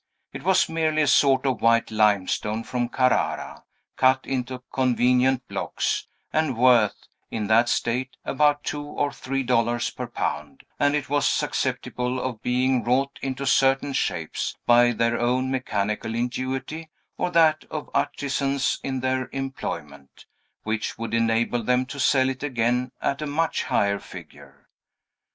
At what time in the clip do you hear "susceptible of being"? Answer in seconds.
11.27-12.83